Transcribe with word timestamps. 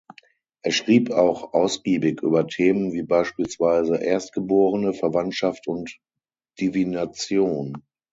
Er 0.63 0.71
schrieb 0.71 1.11
auch 1.11 1.53
ausgiebig 1.53 2.23
über 2.23 2.47
Themen 2.47 2.91
wie 2.91 3.03
beispielsweise 3.03 3.97
Erstgeborene, 3.97 4.93
Verwandtschaft 4.95 5.67
und 5.67 5.95
Divination. 6.59 7.83